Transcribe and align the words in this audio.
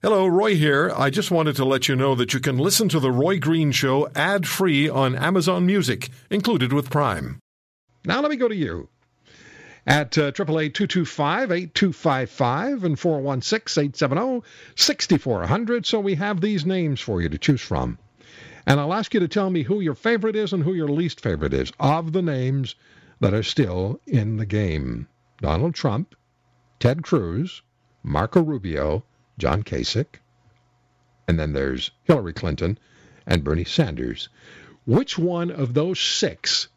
Hello, 0.00 0.28
Roy 0.28 0.54
here. 0.54 0.92
I 0.94 1.10
just 1.10 1.32
wanted 1.32 1.56
to 1.56 1.64
let 1.64 1.88
you 1.88 1.96
know 1.96 2.14
that 2.14 2.32
you 2.32 2.38
can 2.38 2.56
listen 2.56 2.88
to 2.90 3.00
The 3.00 3.10
Roy 3.10 3.40
Green 3.40 3.72
Show 3.72 4.08
ad 4.14 4.46
free 4.46 4.88
on 4.88 5.16
Amazon 5.16 5.66
Music, 5.66 6.10
included 6.30 6.72
with 6.72 6.88
Prime. 6.88 7.40
Now 8.04 8.20
let 8.20 8.30
me 8.30 8.36
go 8.36 8.46
to 8.46 8.54
you 8.54 8.88
at 9.88 10.16
uh, 10.16 10.30
888-225-8255 10.30 12.84
and 12.84 12.96
416-870-6400. 12.96 15.84
So 15.84 15.98
we 15.98 16.14
have 16.14 16.40
these 16.40 16.64
names 16.64 17.00
for 17.00 17.20
you 17.20 17.28
to 17.30 17.38
choose 17.38 17.60
from. 17.60 17.98
And 18.66 18.78
I'll 18.78 18.94
ask 18.94 19.12
you 19.14 19.18
to 19.18 19.26
tell 19.26 19.50
me 19.50 19.64
who 19.64 19.80
your 19.80 19.96
favorite 19.96 20.36
is 20.36 20.52
and 20.52 20.62
who 20.62 20.74
your 20.74 20.86
least 20.86 21.20
favorite 21.20 21.54
is 21.54 21.72
of 21.80 22.12
the 22.12 22.22
names 22.22 22.76
that 23.18 23.34
are 23.34 23.42
still 23.42 24.00
in 24.06 24.36
the 24.36 24.46
game. 24.46 25.08
Donald 25.42 25.74
Trump, 25.74 26.14
Ted 26.78 27.02
Cruz, 27.02 27.62
Marco 28.04 28.40
Rubio, 28.40 29.02
John 29.38 29.62
Kasich, 29.62 30.20
and 31.26 31.38
then 31.38 31.52
there's 31.52 31.90
Hillary 32.04 32.32
Clinton 32.32 32.78
and 33.26 33.44
Bernie 33.44 33.64
Sanders. 33.64 34.28
Which 34.86 35.18
one 35.18 35.50
of 35.50 35.74
those 35.74 36.00
six 36.00 36.68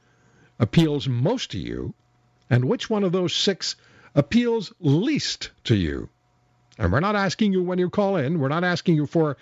appeals 0.59 1.07
most 1.07 1.51
to 1.51 1.57
you, 1.57 1.93
and 2.49 2.65
which 2.65 2.89
one 2.89 3.03
of 3.03 3.11
those 3.11 3.33
six 3.33 3.75
appeals 4.15 4.73
least 4.79 5.51
to 5.65 5.75
you? 5.75 6.09
And 6.77 6.91
we're 6.91 6.99
not 6.99 7.15
asking 7.15 7.53
you 7.53 7.63
when 7.63 7.79
you 7.79 7.89
call 7.89 8.17
in. 8.17 8.39
We're 8.39 8.47
not 8.47 8.63
asking 8.63 8.95
you 8.95 9.05
for 9.05 9.37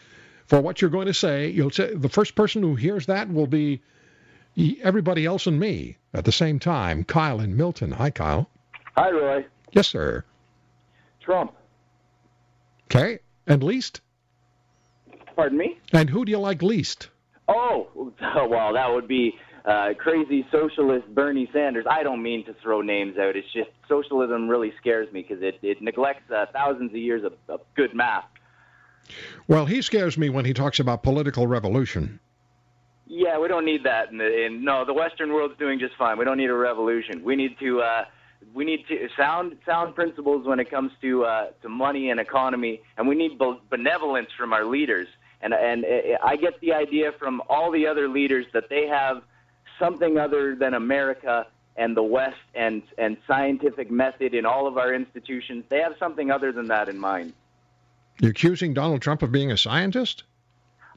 for 0.46 0.62
what 0.62 0.82
you're 0.82 0.90
going 0.90 1.08
to 1.08 1.14
say. 1.14 1.50
You'll 1.50 1.70
say 1.70 1.94
the 1.94 2.10
first 2.10 2.36
person 2.36 2.64
who 2.64 2.76
hears 2.76 3.06
that 3.06 3.32
will 3.32 3.48
be 3.48 3.82
everybody 4.82 5.26
else 5.26 5.48
and 5.48 5.60
me 5.60 5.98
at 6.14 6.26
the 6.26 6.32
same 6.32 6.60
time. 6.60 7.04
Kyle 7.04 7.40
and 7.40 7.56
Milton. 7.56 7.92
Hi, 7.92 8.10
Kyle. 8.10 8.50
Hi, 8.98 9.12
Roy. 9.12 9.46
Yes, 9.72 9.88
sir. 9.88 10.26
Trump. 11.22 11.54
Okay. 12.92 13.20
And 13.48 13.64
least? 13.64 14.02
Pardon 15.36 15.58
me? 15.58 15.80
And 15.94 16.10
who 16.10 16.26
do 16.26 16.32
you 16.32 16.40
like 16.40 16.62
least? 16.62 17.10
Oh, 17.48 17.88
well, 18.50 18.74
that 18.74 18.92
would 18.92 19.08
be 19.08 19.34
uh, 19.66 19.90
crazy 19.98 20.46
socialist 20.52 21.08
Bernie 21.14 21.50
Sanders. 21.54 21.86
I 21.90 22.04
don't 22.04 22.22
mean 22.22 22.46
to 22.46 22.56
throw 22.62 22.82
names 22.82 23.18
out. 23.18 23.36
It's 23.36 23.52
just 23.54 23.70
socialism 23.88 24.48
really 24.48 24.74
scares 24.80 25.12
me 25.12 25.26
because 25.28 25.44
it, 25.44 25.60
it 25.62 25.82
neglects 25.82 26.30
uh, 26.32 26.46
thousands 26.54 26.92
of 26.92 26.98
years 26.98 27.24
of, 27.24 27.34
of 27.48 27.62
good 27.76 27.96
math. 27.96 28.26
Well, 29.48 29.66
he 29.66 29.82
scares 29.82 30.18
me 30.18 30.30
when 30.30 30.46
he 30.46 30.54
talks 30.54 30.80
about 30.80 31.04
political 31.04 31.48
revolution. 31.48 32.20
Yeah, 33.08 33.40
we 33.40 33.48
don't 33.48 33.66
need 33.66 33.86
that. 33.86 34.12
In, 34.12 34.20
the, 34.20 34.46
in 34.46 34.64
no, 34.64 34.86
the 34.86 34.94
Western 34.94 35.34
world's 35.34 35.58
doing 35.58 35.80
just 35.80 35.96
fine. 35.98 36.20
We 36.20 36.26
don't 36.26 36.38
need 36.38 36.52
a 36.52 36.56
revolution. 36.56 37.24
We 37.24 37.36
need 37.36 37.58
to 37.60 37.82
uh, 37.82 38.06
we 38.54 38.66
need 38.66 38.88
to 38.88 39.10
sound 39.16 39.58
sound 39.66 39.96
principles 39.96 40.46
when 40.46 40.60
it 40.60 40.70
comes 40.70 40.92
to 41.02 41.26
uh, 41.26 41.48
to 41.62 41.70
money 41.70 42.10
and 42.10 42.20
economy, 42.20 42.82
and 42.98 43.08
we 43.08 43.16
need 43.16 43.40
benevolence 43.70 44.30
from 44.38 44.54
our 44.54 44.66
leaders. 44.66 45.08
And 45.42 45.54
and 45.54 45.86
uh, 45.86 46.18
I 46.24 46.36
get 46.36 46.60
the 46.62 46.74
idea 46.74 47.12
from 47.18 47.42
all 47.50 47.72
the 47.72 47.88
other 47.88 48.08
leaders 48.08 48.46
that 48.54 48.70
they 48.70 48.88
have 48.88 49.24
something 49.78 50.18
other 50.18 50.56
than 50.56 50.74
America 50.74 51.48
and 51.76 51.96
the 51.96 52.04
West 52.04 52.38
and 52.54 52.82
and 52.98 53.18
scientific 53.28 53.90
method 53.90 54.34
in 54.34 54.46
all 54.46 54.68
of 54.68 54.78
our 54.78 54.94
institutions. 54.94 55.66
They 55.70 55.80
have 55.80 55.96
something 56.00 56.32
other 56.32 56.52
than 56.52 56.68
that 56.68 56.90
in 56.90 57.00
mind. 57.00 57.34
You're 58.20 58.32
accusing 58.32 58.74
Donald 58.74 59.02
Trump 59.02 59.22
of 59.22 59.32
being 59.32 59.52
a 59.52 59.58
scientist? 59.58 60.24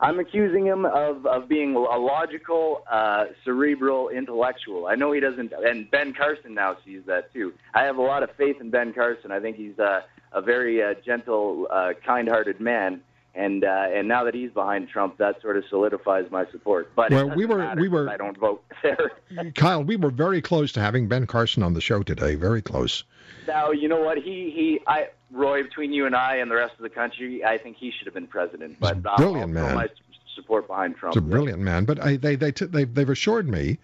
I'm 0.02 0.18
accusing 0.18 0.66
him 0.66 0.84
of, 0.84 1.24
of 1.26 1.48
being 1.48 1.76
a 1.76 1.96
logical, 1.96 2.82
uh, 2.90 3.26
cerebral 3.44 4.08
intellectual. 4.08 4.88
I 4.88 4.96
know 4.96 5.12
he 5.12 5.20
doesn't, 5.20 5.52
and 5.52 5.88
Ben 5.92 6.12
Carson 6.12 6.54
now 6.54 6.76
sees 6.84 7.02
that 7.06 7.32
too. 7.32 7.52
I 7.72 7.84
have 7.84 7.98
a 7.98 8.02
lot 8.02 8.24
of 8.24 8.30
faith 8.36 8.56
in 8.60 8.68
Ben 8.68 8.92
Carson. 8.92 9.30
I 9.30 9.38
think 9.38 9.56
he's 9.56 9.78
uh, 9.78 10.00
a 10.32 10.42
very 10.42 10.82
uh, 10.82 10.94
gentle, 11.06 11.68
uh, 11.70 11.90
kind-hearted 12.04 12.60
man. 12.60 13.00
And 13.34 13.64
uh, 13.64 13.86
and 13.90 14.08
now 14.08 14.24
that 14.24 14.34
he's 14.34 14.50
behind 14.50 14.88
Trump, 14.90 15.16
that 15.16 15.40
sort 15.40 15.56
of 15.56 15.64
solidifies 15.70 16.30
my 16.30 16.44
support. 16.50 16.94
But 16.94 17.12
well, 17.12 17.30
we 17.34 17.46
were 17.46 17.74
we 17.76 17.88
were 17.88 18.08
I 18.10 18.18
don't 18.18 18.36
vote 18.36 18.62
there. 18.82 19.12
Kyle, 19.54 19.82
we 19.82 19.96
were 19.96 20.10
very 20.10 20.42
close 20.42 20.72
to 20.72 20.80
having 20.80 21.08
Ben 21.08 21.26
Carson 21.26 21.62
on 21.62 21.72
the 21.72 21.80
show 21.80 22.02
today. 22.02 22.34
Very 22.34 22.60
close. 22.60 23.04
Now 23.48 23.70
you 23.70 23.88
know 23.88 24.02
what 24.02 24.18
he 24.18 24.52
he 24.54 24.80
I 24.86 25.08
Roy, 25.32 25.62
between 25.62 25.92
you 25.92 26.04
and 26.06 26.14
I 26.14 26.36
and 26.36 26.50
the 26.50 26.56
rest 26.56 26.74
of 26.76 26.82
the 26.82 26.90
country, 26.90 27.42
I 27.44 27.56
think 27.56 27.78
he 27.78 27.90
should 27.90 28.06
have 28.06 28.14
been 28.14 28.26
president. 28.26 28.78
But 28.78 28.96
He's 28.96 29.04
a 29.06 29.16
brilliant 29.16 29.56
I'll, 29.56 29.64
man. 29.64 29.74
my 29.76 29.88
support 30.34 30.66
behind 30.66 30.96
Trump. 30.96 31.14
He's 31.14 31.22
a 31.22 31.26
brilliant 31.26 31.60
yeah. 31.60 31.64
man. 31.64 31.84
But 31.86 32.00
I, 32.00 32.16
they 32.16 32.36
they 32.36 32.52
t- 32.52 32.66
they 32.66 32.84
they've 32.84 33.08
assured 33.08 33.48
me 33.48 33.78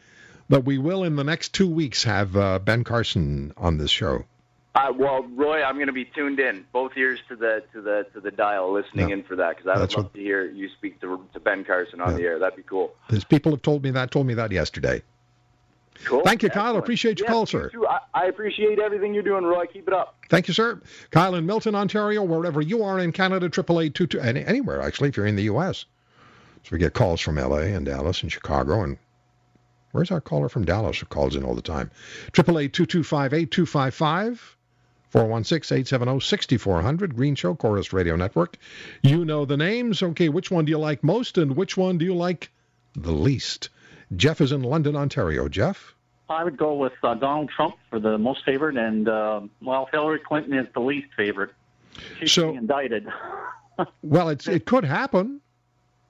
that 0.50 0.65
we 0.65 0.78
will 0.78 1.05
in 1.05 1.17
the 1.17 1.25
next 1.25 1.55
two 1.55 1.69
weeks 1.69 2.05
have 2.05 2.37
uh, 2.37 2.59
Ben 2.59 2.84
Carson 2.84 3.53
on 3.56 3.78
this 3.78 3.91
show. 3.91 4.25
Uh, 4.78 4.93
well, 4.93 5.25
Roy, 5.34 5.62
I'm 5.65 5.75
going 5.75 5.89
to 5.89 5.93
be 5.93 6.05
tuned 6.05 6.39
in, 6.39 6.65
both 6.72 6.93
ears 6.97 7.19
to 7.28 7.34
the 7.34 7.65
to 7.72 7.83
the 7.83 8.06
to 8.15 8.21
the 8.21 8.31
dial, 8.31 8.72
listening 8.72 9.09
yeah. 9.09 9.16
in 9.16 9.22
for 9.25 9.34
that 9.34 9.56
because 9.56 9.66
I 9.66 9.81
would 9.81 9.93
love 9.93 10.05
what, 10.05 10.15
to 10.15 10.21
hear 10.21 10.44
you 10.44 10.69
speak 10.69 11.00
to, 11.00 11.27
to 11.33 11.41
Ben 11.41 11.65
Carson 11.65 12.00
on 12.00 12.12
yeah. 12.12 12.16
the 12.16 12.22
air. 12.22 12.39
That'd 12.39 12.56
be 12.56 12.62
cool. 12.62 12.94
There's 13.11 13.25
people 13.25 13.50
have 13.50 13.62
told 13.62 13.83
me 13.83 13.91
that 13.91 14.12
told 14.12 14.27
me 14.28 14.34
that 14.34 14.53
yesterday. 14.53 15.03
Cool. 16.05 16.22
Thank 16.22 16.44
you, 16.44 16.49
Excellent. 16.49 16.67
Kyle. 16.67 16.77
Appreciate 16.77 17.19
your 17.19 17.27
yeah, 17.27 17.33
call, 17.33 17.47
sir. 17.47 17.72
I, 17.88 17.99
I, 18.15 18.27
appreciate 18.27 18.78
everything 18.78 19.15
you're 19.15 19.25
doing, 19.25 19.43
Roy. 19.43 19.67
Keep 19.67 19.88
it 19.88 19.94
up. 19.94 20.15
Thank 20.28 20.47
you, 20.47 20.55
sir. 20.55 20.81
Kyle 21.11 21.34
in 21.34 21.44
Milton, 21.44 21.75
Ontario, 21.75 22.22
wherever 22.22 22.62
you 22.62 22.84
are 22.84 23.00
in 23.00 23.11
Canada, 23.11 23.49
triple 23.49 23.81
eight 23.81 23.94
two 23.94 24.06
two 24.06 24.21
anywhere 24.21 24.81
actually, 24.81 25.09
if 25.09 25.17
you're 25.17 25.27
in 25.27 25.34
the 25.34 25.44
U.S. 25.44 25.87
So 26.62 26.69
we 26.71 26.78
get 26.78 26.94
calls 26.94 27.21
from 27.21 27.37
L.A. 27.37 27.72
and 27.72 27.84
Dallas 27.84 28.22
and 28.22 28.31
Chicago 28.31 28.84
and 28.84 28.97
where's 29.91 30.12
our 30.12 30.21
caller 30.21 30.49
from 30.49 30.65
Dallas 30.65 30.99
who 30.99 31.06
calls 31.06 31.34
in 31.34 31.43
all 31.43 31.56
the 31.56 31.62
time? 31.62 31.91
Triple 32.31 32.61
eight 32.61 32.72
two 32.72 32.87
two 32.87 33.03
five 33.03 33.34
eight 33.34 33.50
two 33.50 33.67
five 33.67 33.93
five. 33.93 34.56
416-870-6400, 35.13 37.15
Green 37.15 37.35
Show, 37.35 37.55
Corus 37.55 37.93
Radio 37.93 38.17
Network. 38.17 38.57
You 39.03 39.25
know 39.25 39.45
the 39.45 39.57
names. 39.57 40.03
Okay, 40.03 40.29
which 40.29 40.51
one 40.51 40.65
do 40.65 40.71
you 40.71 40.79
like 40.79 41.05
most 41.05 41.39
and 41.39 41.57
which 41.57 41.77
one 41.77 41.99
do 41.99 42.05
you 42.05 42.15
like 42.15 42.51
the 42.95 43.13
least? 43.13 43.71
Jeff 44.17 44.41
is 44.41 44.53
in 44.53 44.63
London, 44.63 44.97
Ontario. 44.97 45.49
Jeff? 45.49 45.95
I 46.29 46.45
would 46.45 46.57
go 46.57 46.75
with 46.75 46.93
uh, 47.03 47.15
Donald 47.15 47.51
Trump 47.55 47.77
for 47.89 47.99
the 47.99 48.19
most 48.19 48.45
favorite, 48.45 48.77
and 48.77 49.09
uh, 49.09 49.41
well, 49.63 49.89
Hillary 49.91 50.19
Clinton 50.19 50.59
is 50.59 50.67
the 50.75 50.81
least 50.81 51.09
favorite. 51.17 51.51
She's 52.19 52.33
so, 52.33 52.49
being 52.49 52.59
indicted. 52.59 53.09
well, 54.03 54.29
it's 54.29 54.47
it 54.47 54.67
could 54.67 54.85
happen. 54.85 55.41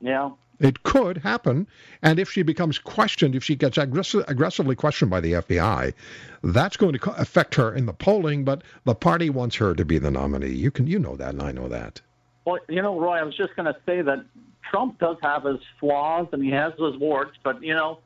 Yeah. 0.00 0.30
It 0.60 0.82
could 0.82 1.18
happen, 1.18 1.68
and 2.02 2.18
if 2.18 2.30
she 2.30 2.42
becomes 2.42 2.78
questioned, 2.78 3.36
if 3.36 3.44
she 3.44 3.54
gets 3.54 3.78
aggressive, 3.78 4.24
aggressively 4.26 4.74
questioned 4.74 5.10
by 5.10 5.20
the 5.20 5.34
FBI, 5.34 5.94
that's 6.42 6.76
going 6.76 6.98
to 6.98 7.10
affect 7.12 7.54
her 7.54 7.72
in 7.72 7.86
the 7.86 7.92
polling. 7.92 8.44
But 8.44 8.62
the 8.84 8.94
party 8.94 9.30
wants 9.30 9.56
her 9.56 9.74
to 9.74 9.84
be 9.84 9.98
the 9.98 10.10
nominee. 10.10 10.48
You 10.48 10.72
can, 10.72 10.88
you 10.88 10.98
know 10.98 11.14
that, 11.16 11.30
and 11.30 11.42
I 11.42 11.52
know 11.52 11.68
that. 11.68 12.00
Well, 12.44 12.58
you 12.68 12.82
know, 12.82 12.98
Roy, 12.98 13.18
I 13.18 13.22
was 13.22 13.36
just 13.36 13.54
going 13.56 13.72
to 13.72 13.76
say 13.86 14.02
that 14.02 14.24
Trump 14.70 14.98
does 14.98 15.16
have 15.22 15.44
his 15.44 15.60
flaws 15.78 16.28
and 16.32 16.42
he 16.42 16.50
has 16.50 16.72
his 16.78 16.96
warts, 16.96 17.36
but 17.42 17.62
you 17.62 17.74
know, 17.74 18.00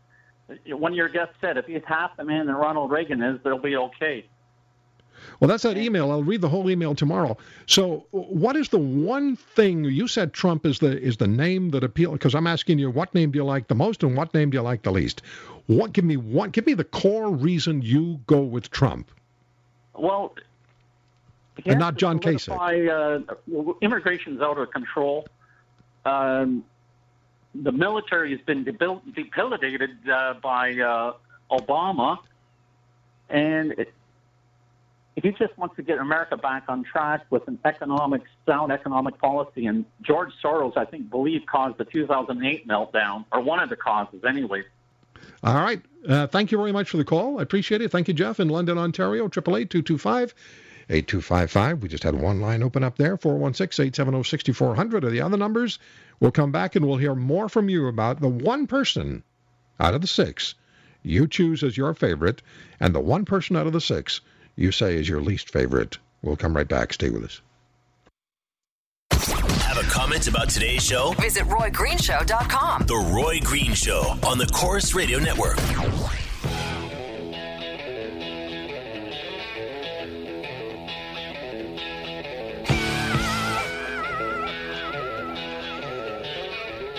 when 0.69 0.93
your 0.95 1.09
guest 1.09 1.33
said, 1.41 1.57
if 1.57 1.67
he's 1.67 1.83
half 1.87 2.17
the 2.17 2.25
man 2.25 2.47
that 2.47 2.55
Ronald 2.55 2.91
Reagan 2.91 3.23
is, 3.23 3.41
they'll 3.43 3.59
be 3.59 3.77
okay. 3.77 4.27
Well, 5.41 5.49
that's 5.49 5.63
that 5.65 5.77
email. 5.77 6.11
I'll 6.11 6.23
read 6.23 6.41
the 6.41 6.49
whole 6.49 6.71
email 6.71 6.95
tomorrow. 6.95 7.37
So, 7.67 8.07
what 8.11 8.57
is 8.57 8.69
the 8.69 8.79
one 8.79 9.37
thing 9.37 9.85
you 9.85 10.09
said 10.09 10.33
Trump 10.33 10.67
is 10.67 10.79
the 10.79 11.01
is 11.01 11.17
the 11.17 11.27
name 11.27 11.71
that 11.71 11.85
appeals? 11.85 12.15
Because 12.15 12.35
I'm 12.35 12.47
asking 12.47 12.79
you, 12.79 12.91
what 12.91 13.15
name 13.15 13.31
do 13.31 13.39
you 13.39 13.45
like 13.45 13.69
the 13.69 13.75
most, 13.75 14.03
and 14.03 14.17
what 14.17 14.33
name 14.35 14.51
do 14.51 14.57
you 14.57 14.63
like 14.63 14.83
the 14.83 14.93
least? 14.93 15.23
What 15.67 15.93
give 15.93 16.05
me 16.05 16.17
one? 16.17 16.51
Give 16.51 16.67
me 16.67 16.75
the 16.75 16.85
core 16.85 17.31
reason 17.31 17.83
you 17.83 18.21
go 18.27 18.41
with 18.41 18.71
Trump. 18.71 19.11
Well, 19.95 20.35
and 21.65 21.79
not 21.79 21.97
John 21.97 22.19
Kasich. 22.19 22.51
Uh, 22.51 23.75
immigration's 23.81 24.41
out 24.41 24.59
of 24.59 24.71
control. 24.71 25.27
Um, 26.05 26.65
the 27.55 27.73
military 27.73 28.31
has 28.33 28.41
been 28.41 28.65
debilitated 28.65 29.91
uh, 30.11 30.35
by 30.43 30.73
uh, 30.73 31.13
Obama, 31.51 32.19
and 33.29 33.73
it, 33.73 33.93
if 35.17 35.25
he 35.25 35.31
just 35.33 35.57
wants 35.59 35.77
to 35.77 35.83
get 35.83 35.99
America 35.99 36.37
back 36.37 36.65
on 36.69 36.85
track 36.85 37.27
with 37.31 37.47
an 37.47 37.59
economic, 37.65 38.23
sound 38.47 38.73
economic 38.73 39.19
policy, 39.19 39.67
and 39.67 39.85
George 40.01 40.31
Soros, 40.43 40.77
I 40.77 40.85
think, 40.85 41.11
believe 41.11 41.43
caused 41.47 41.79
the 41.79 41.85
2008 41.85 42.67
meltdown, 42.67 43.25
or 43.31 43.41
one 43.41 43.61
of 43.61 43.69
the 43.69 43.77
causes, 43.77 44.23
anyway. 44.27 44.63
All 45.43 45.55
right. 45.55 45.83
Uh, 46.09 46.27
thank 46.27 46.51
you 46.51 46.59
very 46.59 46.73
much 46.73 46.89
for 46.89 46.97
the 46.97 47.05
call. 47.05 47.39
I 47.39 47.43
appreciate 47.43 47.83
it. 47.83 47.91
Thank 47.91 48.09
you, 48.09 48.15
Jeff, 48.15 48.41
in 48.41 48.49
London, 48.49 48.79
Ontario, 48.79 49.25
888 49.27 49.71
225 49.71 50.35
8255. 50.89 51.83
We 51.83 51.89
just 51.89 52.03
had 52.03 52.21
one 52.21 52.41
line 52.41 52.63
open 52.63 52.83
up 52.83 52.97
there, 52.97 53.17
416 53.17 53.87
870 53.87 54.25
6400 54.25 55.05
are 55.05 55.11
the 55.11 55.21
other 55.21 55.37
numbers. 55.37 55.79
We'll 56.21 56.33
come 56.33 56.53
back 56.53 56.75
and 56.75 56.87
we'll 56.87 56.97
hear 56.97 57.15
more 57.15 57.49
from 57.49 57.69
you 57.69 57.87
about 57.87 58.21
the 58.21 58.29
one 58.29 58.67
person 58.67 59.23
out 59.79 59.95
of 59.95 60.01
the 60.01 60.07
six 60.07 60.55
you 61.03 61.27
choose 61.27 61.63
as 61.63 61.77
your 61.77 61.95
favorite, 61.95 62.43
and 62.79 62.95
the 62.95 63.01
one 63.01 63.25
person 63.25 63.57
out 63.57 63.67
of 63.67 63.73
the 63.73 63.81
six 63.81 64.21
you 64.57 64.73
say 64.73 64.97
is 64.97 65.09
your 65.09 65.21
least 65.21 65.51
favorite. 65.51 65.99
We'll 66.23 66.37
come 66.37 66.55
right 66.55 66.69
back. 66.69 66.93
Stay 66.93 67.11
with 67.11 67.25
us. 67.25 67.41
Have 69.13 69.79
a 69.79 69.89
comment 69.91 70.29
about 70.29 70.51
today's 70.51 70.85
show? 70.85 71.13
Visit 71.19 71.45
RoyGreenshow.com. 71.45 72.87
The 72.87 73.13
Roy 73.15 73.41
Green 73.41 73.75
Show 73.75 74.17
on 74.27 74.39
the 74.39 74.47
Corus 74.47 74.95
Radio 74.95 75.19
Network. 75.19 75.59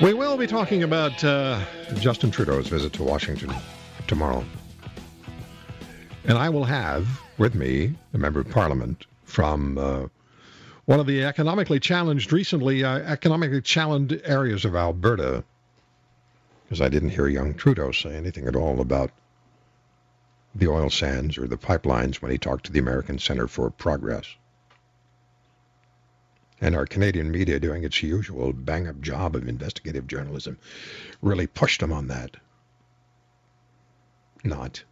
We 0.01 0.13
will 0.13 0.37
be 0.37 0.47
talking 0.47 0.83
about 0.83 1.23
uh, 1.23 1.61
Justin 1.95 2.31
Trudeau's 2.31 2.67
visit 2.67 2.93
to 2.93 3.03
Washington 3.03 3.53
tomorrow. 4.07 4.43
And 6.25 6.37
I 6.37 6.49
will 6.49 6.63
have 6.63 7.21
with 7.37 7.53
me 7.53 7.95
a 8.13 8.17
member 8.17 8.39
of 8.39 8.49
parliament 8.49 9.05
from 9.25 9.77
uh, 9.77 10.07
one 10.85 10.99
of 10.99 11.07
the 11.07 11.23
economically 11.23 11.79
challenged, 11.79 12.31
recently 12.31 12.83
uh, 12.83 12.99
economically 12.99 13.61
challenged 13.61 14.21
areas 14.23 14.63
of 14.63 14.75
Alberta, 14.75 15.43
because 16.63 16.81
I 16.81 16.89
didn't 16.89 17.09
hear 17.09 17.27
young 17.27 17.53
Trudeau 17.53 17.91
say 17.91 18.15
anything 18.15 18.47
at 18.47 18.55
all 18.55 18.79
about 18.79 19.11
the 20.55 20.67
oil 20.67 20.89
sands 20.89 21.37
or 21.37 21.47
the 21.47 21.57
pipelines 21.57 22.21
when 22.21 22.31
he 22.31 22.37
talked 22.37 22.65
to 22.65 22.71
the 22.71 22.79
American 22.79 23.19
Center 23.19 23.47
for 23.47 23.69
Progress. 23.69 24.25
And 26.61 26.75
our 26.75 26.85
Canadian 26.85 27.31
media 27.31 27.59
doing 27.59 27.83
its 27.83 28.01
usual 28.01 28.53
bang 28.53 28.87
up 28.87 29.01
job 29.01 29.35
of 29.35 29.49
investigative 29.49 30.07
journalism 30.07 30.57
really 31.21 31.47
pushed 31.47 31.81
him 31.81 31.91
on 31.91 32.07
that. 32.07 32.37
Not. 34.45 34.83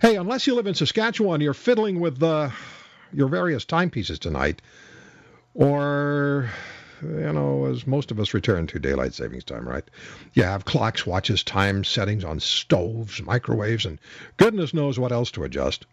Hey, 0.00 0.16
unless 0.16 0.46
you 0.46 0.54
live 0.54 0.66
in 0.66 0.74
Saskatchewan, 0.74 1.40
you're 1.40 1.54
fiddling 1.54 2.00
with 2.00 2.22
uh, 2.22 2.50
your 3.12 3.28
various 3.28 3.64
timepieces 3.64 4.18
tonight, 4.18 4.62
or 5.54 6.50
you 7.02 7.32
know, 7.32 7.66
as 7.66 7.86
most 7.86 8.10
of 8.10 8.18
us 8.18 8.34
return 8.34 8.66
to 8.68 8.78
daylight 8.78 9.12
savings 9.14 9.44
time, 9.44 9.68
right? 9.68 9.84
You 10.32 10.44
have 10.44 10.64
clocks, 10.64 11.06
watches, 11.06 11.42
time 11.42 11.84
settings 11.84 12.24
on 12.24 12.40
stoves, 12.40 13.22
microwaves, 13.22 13.84
and 13.84 13.98
goodness 14.36 14.72
knows 14.72 14.98
what 14.98 15.12
else 15.12 15.30
to 15.32 15.44
adjust. 15.44 15.86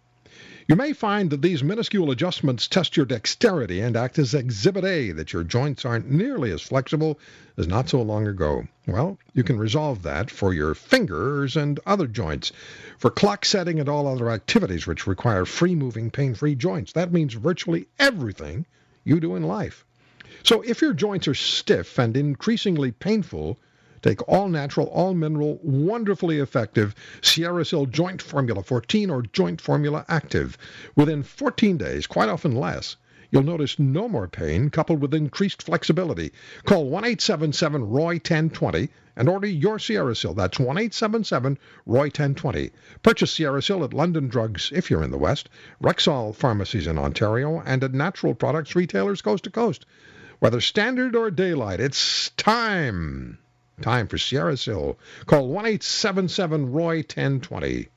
You 0.65 0.77
may 0.77 0.93
find 0.93 1.29
that 1.29 1.41
these 1.41 1.61
minuscule 1.61 2.09
adjustments 2.09 2.69
test 2.69 2.95
your 2.95 3.05
dexterity 3.05 3.81
and 3.81 3.97
act 3.97 4.17
as 4.17 4.33
exhibit 4.33 4.85
A 4.85 5.11
that 5.11 5.33
your 5.33 5.43
joints 5.43 5.83
aren't 5.83 6.09
nearly 6.09 6.51
as 6.51 6.61
flexible 6.61 7.19
as 7.57 7.67
not 7.67 7.89
so 7.89 8.01
long 8.01 8.27
ago. 8.27 8.65
Well, 8.87 9.17
you 9.33 9.43
can 9.43 9.57
resolve 9.57 10.03
that 10.03 10.31
for 10.31 10.53
your 10.53 10.73
fingers 10.73 11.57
and 11.57 11.81
other 11.85 12.07
joints, 12.07 12.53
for 12.97 13.09
clock 13.09 13.43
setting 13.43 13.77
and 13.81 13.89
all 13.89 14.07
other 14.07 14.29
activities 14.29 14.87
which 14.87 15.05
require 15.05 15.43
free 15.43 15.75
moving, 15.75 16.09
pain 16.09 16.33
free 16.33 16.55
joints. 16.55 16.93
That 16.93 17.11
means 17.11 17.33
virtually 17.33 17.87
everything 17.99 18.65
you 19.03 19.19
do 19.19 19.35
in 19.35 19.43
life. 19.43 19.85
So 20.43 20.61
if 20.61 20.81
your 20.81 20.93
joints 20.93 21.27
are 21.27 21.35
stiff 21.35 21.99
and 21.99 22.15
increasingly 22.15 22.91
painful, 22.91 23.59
take 24.03 24.27
all 24.27 24.49
natural, 24.49 24.87
all 24.87 25.13
mineral, 25.13 25.59
wonderfully 25.63 26.39
effective 26.39 26.93
Sierra 27.21 27.63
Sil 27.65 27.87
Joint 27.87 28.21
Formula 28.21 28.61
14 28.61 29.09
or 29.09 29.23
Joint 29.23 29.61
Formula 29.61 30.05
Active. 30.09 30.57
Within 30.95 31.23
14 31.23 31.77
days, 31.77 32.05
quite 32.05 32.29
often 32.29 32.53
less, 32.53 32.97
you'll 33.31 33.43
notice 33.43 33.79
no 33.79 34.07
more 34.09 34.27
pain 34.27 34.69
coupled 34.69 35.01
with 35.01 35.13
increased 35.13 35.63
flexibility. 35.63 36.33
Call 36.65 36.89
1 36.89 37.05
877 37.05 37.89
Roy 37.89 38.13
1020 38.15 38.89
and 39.15 39.29
order 39.29 39.47
your 39.47 39.79
Sierra 39.79 40.15
Sil. 40.17 40.33
That's 40.33 40.59
1 40.59 40.77
877 40.77 41.57
Roy 41.85 42.07
1020. 42.07 42.71
Purchase 43.03 43.31
Sierra 43.31 43.61
Sil 43.61 43.83
at 43.83 43.93
London 43.93 44.27
Drugs 44.27 44.71
if 44.73 44.91
you're 44.91 45.03
in 45.03 45.11
the 45.11 45.17
West, 45.17 45.49
Rexall 45.81 46.35
pharmacies 46.35 46.87
in 46.87 46.97
Ontario, 46.97 47.61
and 47.65 47.83
at 47.83 47.93
natural 47.93 48.35
products 48.35 48.75
retailers 48.75 49.21
coast 49.21 49.45
to 49.45 49.49
coast. 49.49 49.85
Whether 50.39 50.59
standard 50.59 51.15
or 51.15 51.31
daylight, 51.31 51.79
it's 51.79 52.31
time. 52.31 53.37
Time 53.81 54.07
for 54.07 54.17
Sierra 54.17 54.55
Sil. 54.55 54.99
Call 55.25 55.47
1 55.47 55.65
877 55.65 56.71
Roy 56.71 56.97
1020. 56.97 57.89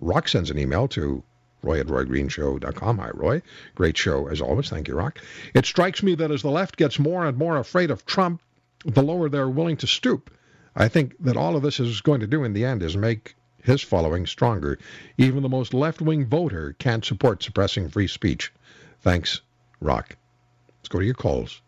Rock 0.00 0.28
sends 0.28 0.50
an 0.50 0.58
email 0.58 0.88
to 0.88 1.22
roy 1.62 1.80
at 1.80 1.88
roygreenshow.com. 1.88 2.98
Hi, 2.98 3.10
Roy. 3.12 3.42
Great 3.74 3.96
show 3.96 4.28
as 4.28 4.40
always. 4.40 4.70
Thank 4.70 4.88
you, 4.88 4.94
Rock. 4.94 5.18
It 5.54 5.66
strikes 5.66 6.02
me 6.02 6.14
that 6.14 6.30
as 6.30 6.42
the 6.42 6.50
left 6.50 6.76
gets 6.76 6.98
more 6.98 7.26
and 7.26 7.36
more 7.36 7.58
afraid 7.58 7.90
of 7.90 8.06
Trump, 8.06 8.40
the 8.84 9.02
lower 9.02 9.28
they're 9.28 9.48
willing 9.48 9.76
to 9.78 9.86
stoop. 9.86 10.30
I 10.74 10.88
think 10.88 11.16
that 11.20 11.36
all 11.36 11.56
of 11.56 11.62
this 11.62 11.80
is 11.80 12.00
going 12.00 12.20
to 12.20 12.26
do 12.26 12.44
in 12.44 12.52
the 12.52 12.64
end 12.64 12.82
is 12.82 12.96
make 12.96 13.34
his 13.62 13.82
following 13.82 14.26
stronger. 14.26 14.78
Even 15.18 15.42
the 15.42 15.48
most 15.48 15.74
left 15.74 16.00
wing 16.00 16.24
voter 16.26 16.74
can't 16.78 17.04
support 17.04 17.42
suppressing 17.42 17.88
free 17.90 18.06
speech. 18.06 18.52
Thanks, 19.02 19.40
Rock. 19.80 20.16
Let's 20.78 20.88
go 20.88 21.00
to 21.00 21.04
your 21.04 21.14
calls. 21.14 21.60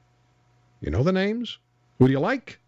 You 0.80 0.90
know 0.90 1.02
the 1.02 1.12
names? 1.12 1.58
Who 1.98 2.06
do 2.06 2.12
you 2.12 2.20
like? 2.20 2.58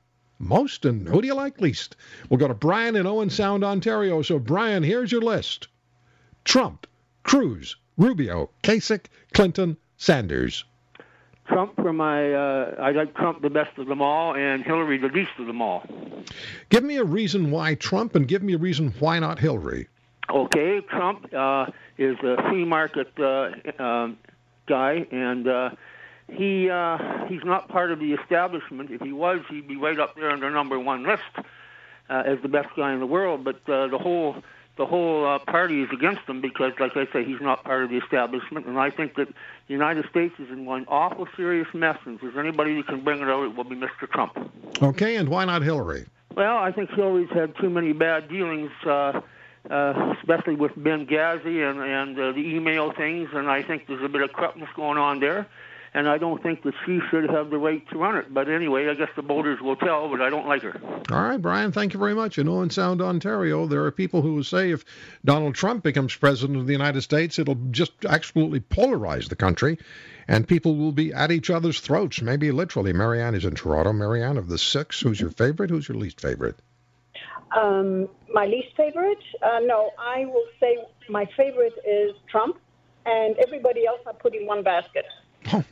Most 0.45 0.85
and 0.85 1.09
who 1.09 1.23
do 1.23 1.27
you 1.27 1.35
like 1.35 1.61
least? 1.61 1.97
We'll 2.29 2.39
go 2.39 2.49
to 2.49 2.55
Brian 2.55 2.97
in 2.97 3.07
Owen 3.07 3.31
Sound, 3.31 3.65
Ontario. 3.65 4.21
So, 4.21 4.39
Brian, 4.39 4.83
here's 4.83 5.11
your 5.11 5.23
list 5.23 5.69
Trump, 6.45 6.87
Cruz, 7.23 7.77
Rubio, 7.97 8.51
Kasich, 8.63 9.07
Clinton, 9.33 9.79
Sanders. 9.97 10.65
Trump 11.49 11.75
for 11.77 11.93
my, 11.93 12.33
uh, 12.33 12.75
I 12.79 12.91
like 12.93 13.15
Trump 13.15 13.41
the 13.41 13.51
best 13.51 13.79
of 13.79 13.87
them 13.87 14.03
all, 14.03 14.35
and 14.35 14.63
Hillary 14.63 14.99
the 14.99 15.09
least 15.09 15.33
of 15.39 15.47
them 15.47 15.63
all. 15.63 15.83
Give 16.69 16.85
me 16.85 16.97
a 16.97 17.05
reason 17.05 17.51
why 17.51 17.75
Trump, 17.75 18.15
and 18.15 18.29
give 18.29 18.43
me 18.43 18.55
a 18.55 18.59
reason 18.59 18.95
why 18.99 19.19
not 19.19 19.39
Hillary. 19.39 19.89
Okay, 20.31 20.81
Trump 20.81 21.33
uh, 21.35 21.67
is 21.99 22.17
a 22.23 22.37
free 22.49 22.65
market 22.65 23.13
uh, 23.19 23.51
um, 23.83 24.19
guy, 24.67 25.07
and 25.11 25.49
uh, 25.49 25.71
he 26.29 26.71
uh, 26.71 26.99
he's 27.29 27.45
not 27.45 27.69
part 27.69 27.93
of 27.93 27.99
the 27.99 28.13
establishment. 28.13 28.91
If 28.91 29.01
he 29.01 29.13
was, 29.13 29.41
he'd 29.51 29.69
be 29.69 29.77
right 29.77 29.99
up 29.99 30.17
there 30.17 30.31
on 30.31 30.41
the 30.41 30.51
number 30.51 30.79
one 30.79 31.05
list 31.05 31.23
uh, 32.09 32.23
as 32.27 32.39
the 32.43 32.49
best 32.49 32.69
guy 32.77 32.93
in 32.93 33.01
the 33.01 33.07
world. 33.07 33.45
But 33.45 33.57
uh, 33.69 33.89
the 33.89 33.99
whole 33.99 34.37
the 34.77 34.87
whole 34.87 35.27
uh, 35.27 35.39
party 35.39 35.83
is 35.83 35.89
against 35.93 36.23
him 36.23 36.41
because, 36.41 36.73
like 36.81 36.97
I 36.97 37.07
say, 37.13 37.25
he's 37.25 37.41
not 37.41 37.63
part 37.63 37.85
of 37.85 37.91
the 37.91 37.99
establishment. 37.99 38.67
And 38.67 38.79
I 38.79 38.91
think 38.91 39.15
that 39.17 39.29
the 39.29 39.73
United 39.73 40.09
States 40.11 40.35
is 40.39 40.49
in 40.51 40.65
one 40.65 40.85
awful 40.89 41.29
serious 41.37 41.69
mess. 41.75 41.99
And 42.05 42.17
if 42.17 42.23
there's 42.23 42.37
anybody 42.37 42.75
who 42.75 42.83
can 42.83 43.05
bring 43.05 43.21
it 43.21 43.29
out, 43.29 43.45
it 43.45 43.57
will 43.57 43.65
be 43.65 43.77
Mr. 43.77 44.11
Trump. 44.11 44.37
Okay, 44.83 45.17
and 45.17 45.29
why 45.29 45.45
not 45.45 45.63
Hillary? 45.63 46.07
Well, 46.35 46.57
I 46.57 46.73
think 46.73 46.91
Hillary's 46.91 47.31
had 47.31 47.55
too 47.61 47.71
many 47.71 47.93
bad 47.93 48.29
dealings. 48.29 48.73
Uh, 48.85 49.21
uh, 49.71 50.15
especially 50.21 50.55
with 50.55 50.73
Benghazi 50.73 51.67
and, 51.67 51.81
and 51.81 52.19
uh, 52.19 52.33
the 52.33 52.55
email 52.55 52.93
things, 52.93 53.31
and 53.33 53.49
I 53.49 53.63
think 53.63 53.87
there's 53.87 54.05
a 54.05 54.11
bit 54.11 54.21
of 54.21 54.31
corruptness 54.31 54.69
going 54.77 54.99
on 54.99 55.21
there 55.21 55.47
and 55.95 56.09
I 56.09 56.19
don't 56.19 56.43
think 56.43 56.63
that 56.65 56.75
she 56.85 57.01
should 57.09 57.31
have 57.31 57.51
the 57.51 57.57
right 57.57 57.89
to 57.91 57.99
run 57.99 58.17
it. 58.17 58.35
But 58.35 58.49
anyway, 58.49 58.89
I 58.89 58.95
guess 58.95 59.11
the 59.15 59.23
voters 59.23 59.61
will 59.61 59.77
tell, 59.77 60.09
but 60.09 60.21
I 60.21 60.29
don't 60.29 60.47
like 60.47 60.63
her. 60.63 60.81
All 61.11 61.23
right, 61.23 61.41
Brian, 61.41 61.71
thank 61.71 61.95
you 61.95 62.01
very 62.01 62.15
much. 62.15 62.37
In 62.37 62.49
Owen 62.49 62.71
Sound, 62.71 63.01
Ontario, 63.01 63.67
there 63.67 63.85
are 63.85 63.93
people 63.93 64.21
who 64.21 64.43
say 64.43 64.73
if 64.73 64.85
Donald 65.25 65.55
Trump 65.55 65.85
becomes 65.85 66.15
president 66.17 66.59
of 66.59 66.67
the 66.67 66.73
United 66.73 67.03
States, 67.03 67.39
it'll 67.39 67.59
just 67.71 67.93
absolutely 68.05 68.61
polarize 68.61 69.29
the 69.29 69.37
country, 69.37 69.79
and 70.27 70.49
people 70.49 70.75
will 70.75 70.93
be 70.93 71.13
at 71.15 71.31
each 71.31 71.49
other's 71.49 71.81
throats, 71.81 72.21
maybe 72.21 72.51
literally. 72.51 72.93
Marianne 72.93 73.37
is 73.37 73.45
in 73.45 73.55
Toronto. 73.55 73.93
Marianne, 73.93 74.37
of 74.37 74.49
the 74.49 74.59
six, 74.59 75.01
who's 75.01 75.21
your 75.21 75.31
favorite? 75.31 75.71
Who's 75.71 75.89
your 75.89 75.97
least 75.97 76.21
favorite? 76.21 76.57
Um, 77.57 78.09
my 78.33 78.47
least 78.47 78.77
favorite? 78.77 79.23
Uh, 79.41 79.61
no, 79.63 79.91
I 79.97 80.25
will 80.25 80.47
say 80.59 80.77
my 81.09 81.29
favorite 81.37 81.75
is 81.87 82.17
Trump, 82.29 82.59
and 83.07 83.37
everybody 83.39 83.87
else 83.87 84.01
I 84.09 84.13
put 84.13 84.35
in 84.35 84.45
one 84.45 84.65
basket. 84.65 85.05
Oh. 85.53 85.65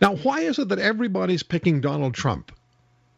Now, 0.00 0.16
why 0.16 0.40
is 0.40 0.58
it 0.58 0.68
that 0.68 0.78
everybody's 0.78 1.42
picking 1.42 1.80
Donald 1.80 2.14
Trump? 2.14 2.52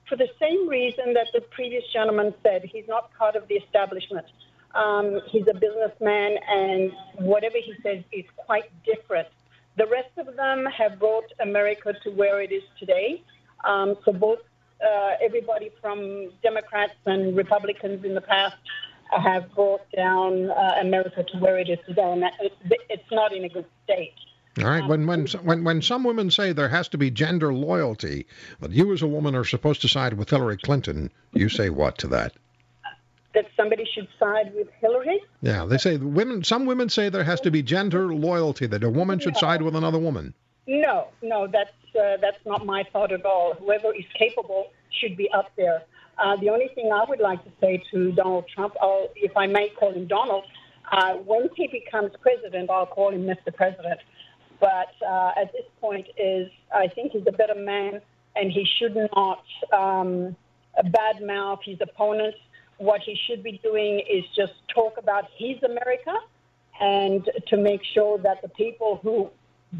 For 0.09 0.17
the 0.17 0.29
same 0.41 0.69
reason 0.69 1.15
that 1.15 1.29
the 1.33 1.41
previous 1.41 1.85
gentleman 1.93 2.35
said, 2.43 2.65
he's 2.65 2.87
not 2.87 3.13
part 3.15 3.37
of 3.37 3.49
the 3.49 3.55
establishment. 3.55 4.27
Um, 4.75 5.21
he's 5.31 5.47
a 5.49 5.55
businessman, 5.55 6.37
and 6.49 6.93
whatever 7.19 7.57
he 7.57 7.75
says 7.83 8.03
is 8.13 8.25
quite 8.37 8.71
different. 8.85 9.29
The 9.77 9.87
rest 9.87 10.11
of 10.19 10.37
them 10.37 10.67
have 10.67 10.99
brought 10.99 11.25
America 11.41 11.95
to 12.05 12.11
where 12.11 12.41
it 12.41 12.53
is 12.53 12.63
today. 12.79 13.23
Um, 13.65 13.97
so 14.05 14.13
both 14.13 14.41
uh, 14.85 15.13
everybody 15.23 15.71
from 15.81 16.31
Democrats 16.43 16.95
and 17.07 17.37
Republicans 17.37 18.05
in 18.05 18.15
the 18.15 18.21
past 18.21 18.57
have 19.11 19.53
brought 19.55 19.83
down 19.93 20.51
uh, 20.51 20.75
America 20.81 21.23
to 21.23 21.39
where 21.39 21.59
it 21.59 21.69
is 21.69 21.79
today, 21.87 22.11
and 22.13 22.23
that, 22.23 22.35
it's 22.91 23.11
not 23.11 23.33
in 23.33 23.45
a 23.45 23.49
good 23.49 23.67
state. 23.85 24.15
All 24.63 24.69
right. 24.69 24.87
When 24.87 25.07
when 25.07 25.27
when 25.43 25.65
when 25.65 25.83
some 25.83 26.05
women 26.05 26.31
say 26.31 26.53
there 26.53 26.69
has 26.69 26.89
to 26.91 26.99
be 26.99 27.11
gender 27.11 27.53
loyalty, 27.53 28.27
that 28.61 28.71
you 28.71 28.93
as 28.93 29.03
a 29.03 29.07
woman 29.07 29.35
are 29.35 29.45
supposed 29.45 29.81
to 29.83 29.89
side 29.89 30.15
with 30.15 30.31
Hillary 30.31 30.57
Clinton, 30.57 31.11
you 31.33 31.49
say 31.49 31.71
what 31.71 31.99
to 31.99 32.07
that? 32.09 32.33
That 33.35 33.47
somebody 33.57 33.85
should 33.93 34.07
side 34.17 34.53
with 34.55 34.69
Hillary? 34.81 35.21
Yeah, 35.43 35.65
they 35.65 35.79
say 35.79 35.97
women. 35.97 36.45
Some 36.45 36.67
women 36.67 36.89
say 36.89 37.09
there 37.09 37.25
has 37.25 37.41
to 37.41 37.51
be 37.51 37.63
gender 37.63 38.15
loyalty, 38.15 38.67
that 38.69 38.85
a 38.85 38.91
woman 38.91 39.19
should 39.19 39.35
No. 39.35 39.41
side 39.41 39.63
with 39.63 39.75
another 39.75 39.99
woman. 39.99 40.35
No, 40.69 41.09
no, 41.21 41.49
that's 41.49 41.73
uh, 41.99 42.17
that's 42.21 42.39
not 42.47 42.65
my 42.65 42.85
thought 42.93 43.11
at 43.11 43.25
all. 43.27 43.55
Whoever 43.55 43.93
is 43.93 44.05
capable 44.17 44.71
should 44.91 45.17
be 45.17 45.29
up 45.33 45.51
there. 45.57 45.83
Uh, 46.17 46.37
the 46.37 46.49
only 46.49 46.69
thing 46.77 46.93
I 46.93 47.05
would 47.09 47.19
like 47.19 47.43
to 47.43 47.51
say 47.61 47.83
to 47.91 48.13
Donald 48.13 48.45
Trump, 48.55 48.75
or 48.81 49.09
if 49.17 49.37
I 49.37 49.49
may 49.49 49.69
call 49.71 49.93
him 49.93 50.07
Donald, 50.07 50.45
uh, 50.93 51.15
when 51.15 51.49
he 51.57 51.67
becomes 51.67 52.13
president, 52.21 52.71
I'll 52.71 52.87
call 52.87 53.11
him 53.11 53.23
Mr. 53.27 53.53
President. 53.53 53.99
But 54.65 54.95
uh, 55.07 55.33
at 55.37 55.53
this 55.53 55.67
point, 55.79 56.07
is 56.17 56.49
I 56.75 56.89
think 56.89 57.13
he's 57.13 57.27
a 57.27 57.33
better 57.33 57.55
man, 57.55 58.01
and 58.35 58.51
he 58.51 58.67
should 58.79 58.97
not 59.15 59.45
um, 59.75 60.35
badmouth 60.87 61.59
his 61.65 61.77
opponents. 61.83 62.39
What 62.79 63.03
he 63.03 63.15
should 63.27 63.43
be 63.43 63.61
doing 63.63 64.01
is 64.11 64.25
just 64.35 64.55
talk 64.75 64.95
about 64.97 65.25
his 65.37 65.63
America, 65.63 66.15
and 66.81 67.29
to 67.49 67.59
make 67.59 67.83
sure 67.93 68.17
that 68.21 68.41
the 68.41 68.49
people 68.49 69.01
who 69.03 69.29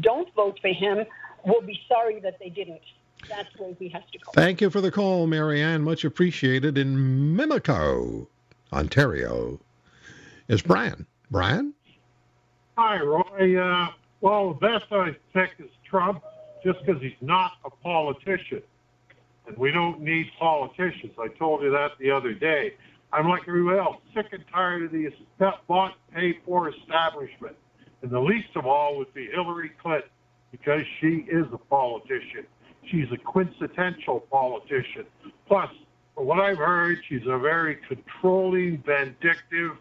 don't 0.01 0.31
vote 0.35 0.59
for 0.61 0.71
him 0.71 1.03
will 1.47 1.61
be 1.61 1.79
sorry 1.87 2.19
that 2.19 2.37
they 2.39 2.49
didn't. 2.49 2.85
that's 3.27 3.49
where 3.57 3.73
he 3.79 3.89
has 3.89 4.03
to 4.11 4.19
go. 4.19 4.31
Thank 4.35 4.61
you 4.61 4.69
for 4.69 4.81
the 4.81 4.91
call, 4.91 5.25
Marianne. 5.25 5.81
Much 5.81 6.05
appreciated. 6.05 6.77
In 6.77 7.35
Mimico, 7.35 8.27
Ontario, 8.71 9.59
is 10.47 10.61
Brian. 10.61 11.07
Brian? 11.31 11.73
Hi, 12.77 13.01
Roy. 13.01 13.59
Uh, 13.59 13.87
well, 14.25 14.55
the 14.55 14.59
best 14.59 14.85
I 14.91 15.15
pick 15.35 15.51
is 15.59 15.69
Trump 15.87 16.23
just 16.63 16.83
because 16.83 16.99
he's 16.99 17.11
not 17.21 17.51
a 17.63 17.69
politician. 17.69 18.63
And 19.45 19.55
we 19.55 19.71
don't 19.71 20.01
need 20.01 20.25
politicians. 20.39 21.11
I 21.19 21.27
told 21.37 21.61
you 21.61 21.69
that 21.69 21.91
the 21.99 22.09
other 22.09 22.33
day. 22.33 22.73
I'm 23.13 23.29
like 23.29 23.43
everyone 23.47 23.77
else, 23.77 23.97
sick 24.15 24.25
and 24.31 24.43
tired 24.51 24.81
of 24.81 24.91
the 24.91 25.11
bought, 25.67 25.93
paid 26.11 26.37
for 26.43 26.69
establishment. 26.69 27.55
And 28.01 28.09
the 28.09 28.19
least 28.19 28.47
of 28.55 28.65
all 28.65 28.97
would 28.97 29.13
be 29.13 29.27
Hillary 29.27 29.71
Clinton 29.79 30.09
because 30.51 30.81
she 30.99 31.27
is 31.29 31.45
a 31.53 31.59
politician. 31.59 32.47
She's 32.89 33.05
a 33.13 33.17
quintessential 33.17 34.21
politician. 34.31 35.05
Plus, 35.47 35.69
from 36.15 36.25
what 36.25 36.39
I've 36.39 36.57
heard, 36.57 36.97
she's 37.07 37.27
a 37.27 37.37
very 37.37 37.77
controlling, 37.87 38.81
vindictive, 38.83 39.77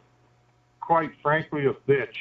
quite 0.83 1.13
frankly, 1.23 1.65
a 1.65 1.73
bitch. 1.91 2.13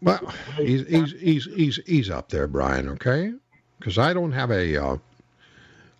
Well, 0.00 0.32
he's 0.56 0.86
he's 0.86 1.12
he's 1.12 1.44
he's, 1.44 1.80
he's 1.86 2.10
up 2.10 2.28
there, 2.28 2.46
Brian. 2.46 2.88
Okay, 2.90 3.32
because 3.78 3.98
I 3.98 4.12
don't 4.12 4.32
have 4.32 4.50
a 4.50 4.76
uh, 4.76 4.96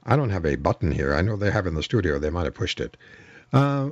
I 0.05 0.17
don't 0.17 0.31
have 0.31 0.45
a 0.45 0.57
button 0.57 0.93
here. 0.93 1.15
I 1.15 1.23
know 1.23 1.37
they 1.37 1.51
have 1.51 1.67
in 1.67 1.75
the 1.75 1.83
studio. 1.83 2.19
They 2.19 2.31
might 2.31 2.45
have 2.45 2.55
pushed 2.55 2.81
it. 2.81 2.97
Uh, 3.53 3.91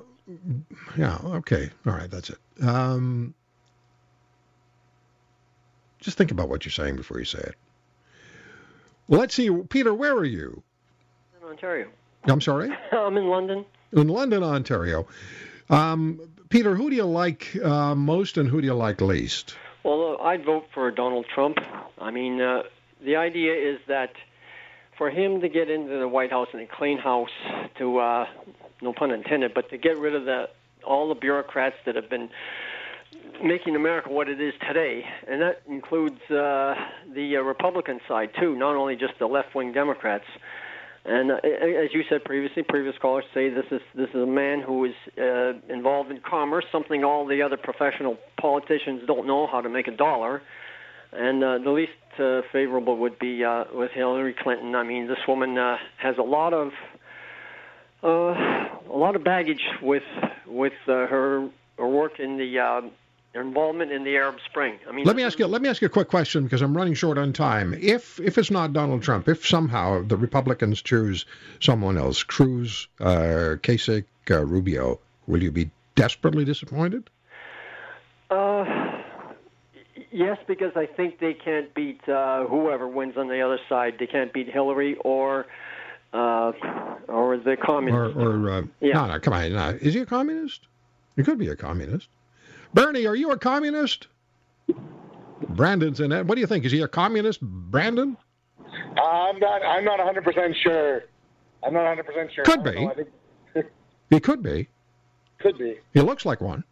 yeah. 0.96 1.18
Okay. 1.24 1.70
All 1.86 1.92
right. 1.92 2.10
That's 2.10 2.30
it. 2.30 2.38
Um, 2.62 3.34
just 6.00 6.18
think 6.18 6.30
about 6.30 6.48
what 6.48 6.64
you're 6.64 6.72
saying 6.72 6.96
before 6.96 7.18
you 7.18 7.24
say 7.24 7.40
it. 7.40 7.54
Well, 9.08 9.20
let's 9.20 9.34
see. 9.34 9.50
Peter, 9.68 9.92
where 9.92 10.14
are 10.14 10.24
you? 10.24 10.62
In 11.40 11.48
Ontario. 11.48 11.88
I'm 12.24 12.40
sorry? 12.40 12.70
I'm 12.92 13.16
in 13.16 13.28
London. 13.28 13.64
In 13.92 14.08
London, 14.08 14.42
Ontario. 14.42 15.06
Um, 15.70 16.20
Peter, 16.48 16.74
who 16.74 16.90
do 16.90 16.96
you 16.96 17.04
like 17.04 17.56
uh, 17.62 17.94
most 17.94 18.38
and 18.38 18.48
who 18.48 18.60
do 18.60 18.66
you 18.66 18.74
like 18.74 19.00
least? 19.00 19.56
Well, 19.84 20.16
uh, 20.18 20.24
I'd 20.24 20.46
vote 20.46 20.64
for 20.72 20.90
Donald 20.90 21.26
Trump. 21.32 21.58
I 21.98 22.10
mean, 22.10 22.40
uh, 22.40 22.62
the 23.04 23.16
idea 23.16 23.52
is 23.52 23.78
that 23.86 24.12
for 24.96 25.10
him 25.10 25.42
to 25.42 25.48
get 25.48 25.68
into 25.68 25.98
the 25.98 26.08
White 26.08 26.30
House 26.30 26.48
and 26.54 26.62
a 26.62 26.66
clean 26.66 26.96
house, 26.96 27.28
to 27.78 27.98
uh, 27.98 28.26
no 28.80 28.94
pun 28.94 29.10
intended, 29.10 29.52
but 29.54 29.68
to 29.70 29.76
get 29.76 29.98
rid 29.98 30.14
of 30.14 30.24
the 30.24 30.48
all 30.86 31.08
the 31.08 31.14
bureaucrats 31.14 31.76
that 31.84 31.96
have 31.96 32.08
been 32.08 32.30
making 33.42 33.76
America 33.76 34.10
what 34.10 34.28
it 34.28 34.40
is 34.40 34.54
today, 34.66 35.04
and 35.28 35.42
that 35.42 35.62
includes 35.68 36.20
uh, 36.30 36.74
the 37.14 37.36
uh, 37.36 37.40
Republican 37.40 38.00
side 38.08 38.30
too, 38.40 38.54
not 38.56 38.76
only 38.76 38.96
just 38.96 39.14
the 39.18 39.26
left-wing 39.26 39.72
Democrats. 39.72 40.24
And 41.06 41.30
uh, 41.30 41.34
as 41.36 41.92
you 41.92 42.02
said 42.08 42.24
previously, 42.24 42.62
previous 42.62 42.96
callers 43.00 43.24
say 43.34 43.50
this 43.50 43.66
is 43.70 43.82
this 43.94 44.08
is 44.08 44.22
a 44.22 44.26
man 44.26 44.62
who 44.62 44.86
is 44.86 44.94
uh, 45.18 45.52
involved 45.68 46.10
in 46.10 46.20
commerce, 46.20 46.64
something 46.72 47.04
all 47.04 47.26
the 47.26 47.42
other 47.42 47.58
professional 47.58 48.16
politicians 48.40 49.02
don't 49.06 49.26
know 49.26 49.46
how 49.46 49.60
to 49.60 49.68
make 49.68 49.86
a 49.86 49.96
dollar. 49.96 50.40
And 51.12 51.44
uh, 51.44 51.58
the 51.58 51.70
least 51.70 51.92
uh, 52.18 52.40
favorable 52.50 52.96
would 52.98 53.18
be 53.18 53.44
uh, 53.44 53.64
with 53.72 53.90
Hillary 53.92 54.34
Clinton. 54.42 54.74
I 54.74 54.82
mean, 54.82 55.06
this 55.06 55.18
woman 55.28 55.58
uh, 55.58 55.76
has 55.98 56.16
a 56.18 56.22
lot 56.22 56.54
of 56.54 56.72
uh, 58.02 58.08
a 58.08 58.96
lot 58.96 59.14
of 59.14 59.24
baggage 59.24 59.62
with 59.82 60.02
with 60.46 60.72
uh, 60.88 61.06
her 61.06 61.48
her 61.78 61.88
work 61.88 62.18
in 62.18 62.38
the 62.38 62.58
uh, 62.58 62.80
involvement 63.34 63.90
in 63.92 64.04
the 64.04 64.16
Arab 64.16 64.36
Spring. 64.48 64.78
I 64.88 64.92
mean, 64.92 65.04
let 65.04 65.16
me 65.16 65.22
ask 65.22 65.38
you. 65.38 65.46
Let 65.46 65.62
me 65.62 65.68
ask 65.68 65.82
you 65.82 65.86
a 65.86 65.90
quick 65.90 66.08
question 66.08 66.44
because 66.44 66.62
I'm 66.62 66.76
running 66.76 66.94
short 66.94 67.18
on 67.18 67.32
time. 67.32 67.74
If 67.74 68.20
if 68.20 68.38
it's 68.38 68.50
not 68.50 68.72
Donald 68.72 69.02
Trump, 69.02 69.28
if 69.28 69.46
somehow 69.46 70.02
the 70.02 70.16
Republicans 70.16 70.80
choose 70.82 71.26
someone 71.60 71.98
else, 71.98 72.22
Cruz, 72.22 72.88
uh, 73.00 73.56
Kasich, 73.62 74.04
uh, 74.30 74.44
Rubio, 74.44 75.00
will 75.26 75.42
you 75.42 75.50
be 75.50 75.70
desperately 75.96 76.44
disappointed? 76.44 77.10
Uh, 78.30 78.64
yes, 80.10 80.38
because 80.46 80.72
I 80.76 80.86
think 80.86 81.18
they 81.18 81.34
can't 81.34 81.72
beat 81.74 82.08
uh, 82.08 82.46
whoever 82.46 82.88
wins 82.88 83.16
on 83.16 83.28
the 83.28 83.40
other 83.40 83.58
side. 83.68 83.96
They 83.98 84.06
can't 84.06 84.32
beat 84.32 84.48
Hillary 84.48 84.96
or. 85.04 85.46
Uh, 86.12 86.52
or 87.08 87.36
the 87.38 87.56
communists. 87.56 88.16
Or, 88.16 88.46
or 88.46 88.48
uh, 88.50 88.62
Yeah. 88.80 88.94
no, 88.94 89.06
no, 89.06 89.18
come 89.18 89.32
on. 89.32 89.52
No. 89.52 89.70
Is 89.80 89.94
he 89.94 90.00
a 90.00 90.06
communist? 90.06 90.60
He 91.16 91.24
could 91.24 91.38
be 91.38 91.48
a 91.48 91.56
communist. 91.56 92.06
Bernie, 92.74 93.06
are 93.06 93.14
you 93.14 93.30
a 93.30 93.38
communist? 93.38 94.08
Brandon's 95.48 96.00
in 96.00 96.12
it. 96.12 96.26
What 96.26 96.34
do 96.34 96.40
you 96.40 96.46
think? 96.46 96.64
Is 96.64 96.72
he 96.72 96.80
a 96.82 96.88
communist, 96.88 97.40
Brandon? 97.40 98.16
I'm 98.96 99.38
not. 99.38 99.62
I'm 99.62 99.84
not 99.84 99.98
100 99.98 100.24
percent 100.24 100.54
sure. 100.62 101.02
I'm 101.64 101.72
not 101.72 101.84
100 101.84 102.06
percent 102.06 102.30
sure. 102.34 102.44
Could 102.44 102.64
be. 102.64 102.88
think 103.54 103.66
He 104.10 104.20
could 104.20 104.42
be. 104.42 104.68
could 105.38 105.58
be. 105.58 105.76
He 105.92 106.00
looks 106.00 106.24
like 106.26 106.40
one. 106.40 106.64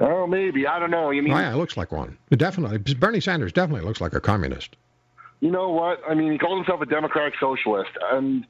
Oh, 0.00 0.26
maybe. 0.26 0.66
I 0.66 0.78
don't 0.78 0.90
know. 0.90 1.10
You 1.10 1.22
mean? 1.22 1.32
Oh, 1.32 1.38
yeah, 1.38 1.52
he 1.52 1.56
looks 1.58 1.76
like 1.76 1.92
one. 1.92 2.18
Definitely. 2.30 2.78
Bernie 2.94 3.20
Sanders 3.20 3.52
definitely 3.52 3.86
looks 3.86 4.00
like 4.00 4.12
a 4.12 4.20
communist. 4.20 4.76
You 5.40 5.50
know 5.50 5.68
what? 5.70 6.00
I 6.08 6.14
mean, 6.14 6.32
he 6.32 6.38
calls 6.38 6.58
himself 6.58 6.80
a 6.80 6.86
democratic 6.86 7.34
socialist, 7.38 7.90
and 8.12 8.44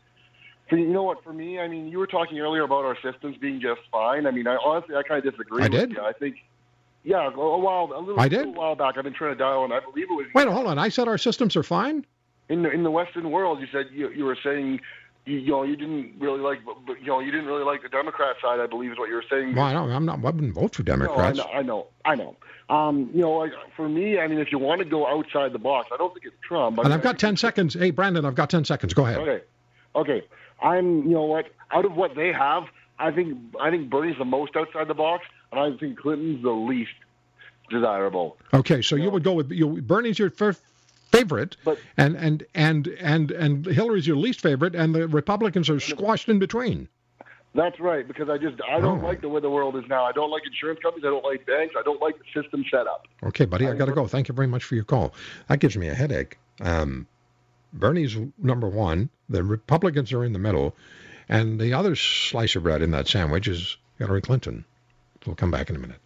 for, 0.68 0.76
you 0.76 0.86
know 0.88 1.02
what? 1.02 1.22
For 1.24 1.32
me, 1.32 1.58
I 1.58 1.68
mean, 1.68 1.88
you 1.88 1.98
were 1.98 2.06
talking 2.06 2.38
earlier 2.38 2.62
about 2.62 2.84
our 2.84 2.96
systems 3.02 3.36
being 3.38 3.60
just 3.60 3.80
fine. 3.90 4.26
I 4.26 4.30
mean, 4.30 4.46
I 4.46 4.56
honestly, 4.64 4.94
I 4.96 5.02
kind 5.02 5.24
of 5.24 5.32
disagree. 5.32 5.62
I 5.62 5.68
with 5.68 5.72
did? 5.72 5.90
you. 5.92 6.00
I 6.00 6.12
think, 6.12 6.36
yeah, 7.04 7.26
a 7.26 7.30
a 7.30 7.58
while, 7.58 7.92
a 7.94 8.00
little, 8.00 8.20
I 8.20 8.26
a 8.26 8.28
did? 8.28 8.38
little 8.38 8.54
while 8.54 8.74
back, 8.74 8.96
I've 8.96 9.04
been 9.04 9.14
trying 9.14 9.32
to 9.32 9.38
dial, 9.38 9.64
and 9.64 9.72
I 9.72 9.80
believe 9.80 10.06
it 10.10 10.14
was 10.14 10.26
Wait, 10.34 10.48
hold 10.48 10.66
on. 10.66 10.78
I 10.78 10.88
said 10.88 11.08
our 11.08 11.18
systems 11.18 11.56
are 11.56 11.62
fine? 11.62 12.04
in 12.48 12.62
the 12.62 12.70
in 12.70 12.82
the 12.82 12.90
Western 12.90 13.30
world. 13.30 13.60
You 13.60 13.66
said 13.72 13.86
you 13.92 14.10
you 14.10 14.24
were 14.24 14.38
saying. 14.42 14.80
You, 15.26 15.38
you 15.40 15.50
know, 15.50 15.62
you 15.62 15.76
didn't 15.76 16.14
really 16.18 16.40
like, 16.40 16.60
but, 16.64 16.98
you 17.02 17.08
know, 17.08 17.20
you 17.20 17.30
didn't 17.30 17.44
really 17.44 17.64
like 17.64 17.82
the 17.82 17.90
Democrat 17.90 18.36
side. 18.40 18.60
I 18.60 18.66
believe 18.66 18.92
is 18.92 18.98
what 18.98 19.10
you 19.10 19.14
were 19.16 19.24
saying. 19.28 19.54
Well, 19.54 19.66
I 19.66 19.74
don't, 19.74 19.90
I'm 19.90 20.06
not, 20.06 20.20
I 20.20 20.30
wouldn't 20.30 20.54
vote 20.54 20.74
for 20.74 20.82
Democrats. 20.84 21.36
No, 21.36 21.44
I 21.44 21.60
know, 21.60 21.88
I 22.06 22.14
know, 22.14 22.36
I 22.70 22.74
know. 22.74 22.74
Um, 22.74 23.10
you 23.12 23.20
know, 23.20 23.32
like 23.32 23.52
for 23.76 23.90
me, 23.90 24.18
I 24.18 24.26
mean, 24.26 24.38
if 24.38 24.50
you 24.50 24.58
want 24.58 24.78
to 24.78 24.86
go 24.86 25.06
outside 25.06 25.52
the 25.52 25.58
box, 25.58 25.90
I 25.92 25.98
don't 25.98 26.14
think 26.14 26.24
it's 26.24 26.36
Trump. 26.46 26.78
I 26.78 26.82
and 26.82 26.88
mean, 26.88 26.96
I've 26.98 27.02
got 27.02 27.18
10 27.18 27.36
seconds. 27.36 27.74
Hey, 27.74 27.90
Brandon, 27.90 28.24
I've 28.24 28.36
got 28.36 28.48
10 28.48 28.64
seconds. 28.64 28.94
Go 28.94 29.04
ahead. 29.04 29.18
Okay, 29.18 29.44
okay. 29.96 30.22
I'm, 30.62 31.02
you 31.04 31.10
know 31.14 31.22
what? 31.24 31.46
Out 31.72 31.84
of 31.84 31.94
what 31.94 32.14
they 32.14 32.32
have, 32.32 32.64
I 32.98 33.10
think 33.12 33.38
I 33.60 33.70
think 33.70 33.90
Bernie's 33.90 34.18
the 34.18 34.24
most 34.24 34.56
outside 34.56 34.88
the 34.88 34.94
box, 34.94 35.24
and 35.52 35.60
I 35.60 35.76
think 35.78 35.98
Clinton's 35.98 36.42
the 36.42 36.50
least 36.50 36.90
desirable. 37.70 38.36
Okay, 38.54 38.82
so 38.82 38.96
you 38.96 39.10
would 39.10 39.22
go 39.24 39.32
with 39.34 39.50
you, 39.50 39.80
Bernie's 39.82 40.18
your 40.18 40.30
first 40.30 40.60
favorite, 41.12 41.56
But- 41.64 41.78
and, 41.96 42.16
and 42.16 42.44
and 42.54 42.88
and 43.00 43.30
and 43.30 43.66
Hillary's 43.66 44.06
your 44.06 44.16
least 44.16 44.40
favorite, 44.40 44.74
and 44.74 44.94
the 44.94 45.06
Republicans 45.08 45.68
are 45.70 45.80
squashed 45.80 46.28
in 46.28 46.38
between. 46.38 46.88
That's 47.54 47.80
right, 47.80 48.06
because 48.06 48.28
I 48.28 48.36
just 48.38 48.56
I 48.68 48.78
don't 48.80 49.02
Oh. 49.02 49.06
like 49.06 49.20
the 49.20 49.28
way 49.28 49.40
the 49.40 49.50
world 49.50 49.76
is 49.76 49.84
now. 49.88 50.04
I 50.04 50.12
don't 50.12 50.30
like 50.30 50.42
insurance 50.46 50.80
companies. 50.82 51.04
I 51.06 51.10
don't 51.10 51.24
like 51.24 51.46
banks. 51.46 51.74
I 51.78 51.82
don't 51.82 52.00
like 52.00 52.16
the 52.18 52.42
system 52.42 52.64
set 52.70 52.86
up. 52.86 53.06
Okay, 53.24 53.46
buddy, 53.46 53.66
I 53.66 53.74
got 53.74 53.86
to 53.86 53.92
go. 53.92 54.06
Thank 54.06 54.28
you 54.28 54.34
very 54.34 54.46
much 54.48 54.64
for 54.64 54.74
your 54.74 54.84
call. 54.84 55.14
That 55.48 55.58
gives 55.58 55.76
me 55.76 55.88
a 55.88 55.94
headache. 55.94 56.38
Um, 56.60 57.06
Bernie's 57.72 58.16
number 58.38 58.68
one. 58.68 59.10
The 59.28 59.42
Republicans 59.42 60.12
are 60.12 60.24
in 60.24 60.32
the 60.32 60.38
middle, 60.38 60.76
and 61.28 61.60
the 61.60 61.72
other 61.74 61.96
slice 61.96 62.56
of 62.56 62.62
bread 62.62 62.82
in 62.82 62.90
that 62.92 63.08
sandwich 63.08 63.48
is 63.48 63.76
Hillary 63.98 64.22
Clinton. 64.22 64.64
We'll 65.26 65.34
come 65.34 65.50
back 65.50 65.70
in 65.70 65.76
a 65.76 65.78
minute. 65.78 65.96